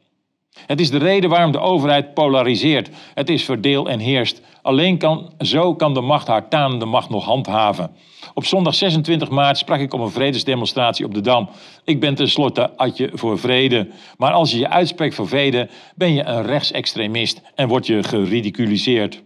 Het 0.66 0.80
is 0.80 0.90
de 0.90 0.98
reden 0.98 1.30
waarom 1.30 1.52
de 1.52 1.60
overheid 1.60 2.14
polariseert. 2.14 2.90
Het 3.14 3.30
is 3.30 3.44
verdeel 3.44 3.90
en 3.90 4.00
heerst. 4.00 4.42
Alleen 4.62 4.98
kan, 4.98 5.34
zo 5.40 5.76
kan 5.76 5.94
de 5.94 6.02
macht 6.02 6.28
haar 6.28 6.48
tanende 6.48 6.86
macht 6.86 7.10
nog 7.10 7.26
handhaven. 7.26 7.92
Op 8.38 8.46
zondag 8.46 8.76
26 8.76 9.30
maart 9.30 9.58
sprak 9.58 9.80
ik 9.80 9.94
op 9.94 10.00
een 10.00 10.12
vredesdemonstratie 10.12 11.06
op 11.06 11.14
de 11.14 11.22
Dam. 11.22 11.50
Ik 11.84 12.00
ben 12.00 12.16
tenslotte 12.16 12.78
Adje 12.78 13.10
voor 13.14 13.40
vrede. 13.40 13.88
Maar 14.18 14.32
als 14.32 14.52
je 14.52 14.58
je 14.58 14.70
uitspreekt 14.70 15.16
voor 15.16 15.28
vrede, 15.28 15.70
ben 15.96 16.14
je 16.14 16.24
een 16.24 16.46
rechtsextremist 16.46 17.42
en 17.56 17.68
word 17.68 17.86
je 17.86 18.04
geridiculiseerd. 18.04 19.22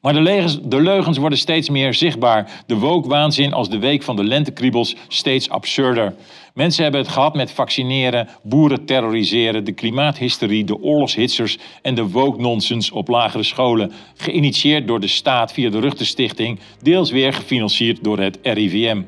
Maar 0.00 0.12
de, 0.12 0.20
leugens, 0.20 0.58
de 0.62 0.80
leugens 0.80 1.18
worden 1.18 1.38
steeds 1.38 1.70
meer 1.70 1.94
zichtbaar. 1.94 2.62
De 2.66 2.76
wookwaanzin 2.76 3.52
als 3.52 3.68
de 3.68 3.78
week 3.78 4.02
van 4.02 4.16
de 4.16 4.24
lentekriebels 4.24 4.96
steeds 5.08 5.48
absurder. 5.50 6.14
Mensen 6.54 6.82
hebben 6.82 7.00
het 7.00 7.10
gehad 7.10 7.34
met 7.34 7.50
vaccineren, 7.50 8.28
boeren 8.42 8.84
terroriseren, 8.84 9.64
de 9.64 9.72
klimaathysterie, 9.72 10.64
de 10.64 10.82
oorlogshitsers 10.82 11.58
en 11.82 11.94
de 11.94 12.08
woke-nonsens 12.08 12.90
op 12.90 13.08
lagere 13.08 13.42
scholen. 13.42 13.92
Geïnitieerd 14.16 14.86
door 14.86 15.00
de 15.00 15.06
staat 15.06 15.52
via 15.52 15.70
de 15.70 15.80
Ruchtenstichting, 15.80 16.58
deels 16.82 17.10
weer 17.10 17.32
gefinancierd 17.32 18.04
door 18.04 18.18
het 18.18 18.38
RIVM. 18.42 19.02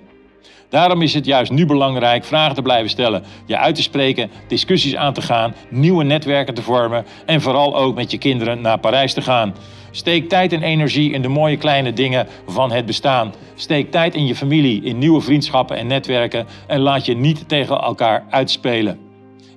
Daarom 0.69 1.03
is 1.03 1.15
het 1.15 1.25
juist 1.25 1.53
nu 1.53 1.67
belangrijk 1.67 2.25
vragen 2.25 2.55
te 2.55 2.63
blijven 2.63 2.91
stellen, 2.91 3.23
je 3.47 3.59
uit 3.59 3.75
te 3.75 3.83
spreken, 3.83 4.31
discussies 4.49 4.97
aan 4.97 5.13
te 5.13 5.23
gaan, 5.23 5.55
nieuwe 5.71 6.05
netwerken 6.05 6.55
te 6.55 6.63
vormen 6.63 7.05
en 7.27 7.41
vooral 7.41 7.77
ook 7.77 7.95
met 7.95 8.11
je 8.11 8.19
kinderen 8.19 8.61
naar 8.61 8.79
Parijs 8.79 9.13
te 9.13 9.23
gaan. 9.23 9.55
Steek 9.91 10.29
tijd 10.29 10.53
en 10.53 10.63
energie 10.63 11.13
in 11.13 11.23
de 11.23 11.29
mooie 11.29 11.57
kleine 11.57 11.93
dingen 11.93 12.27
van 12.47 12.73
het 12.73 12.87
bestaan. 12.87 13.35
Steek 13.55 13.91
tijd 13.91 14.15
in 14.15 14.27
je 14.27 14.35
familie, 14.35 14.83
in 14.83 14.99
nieuwe 14.99 15.21
vriendschappen 15.21 15.77
en 15.77 15.87
netwerken 15.87 16.47
en 16.67 16.81
laat 16.81 17.07
je 17.07 17.17
niet 17.17 17.49
tegen 17.49 17.81
elkaar 17.81 18.25
uitspelen. 18.31 18.99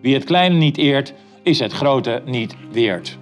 Wie 0.02 0.14
het 0.14 0.24
kleine 0.24 0.56
niet 0.56 0.78
eert, 0.78 1.14
is 1.44 1.60
het 1.60 1.72
grote 1.72 2.22
niet 2.26 2.56
weert. 2.72 3.18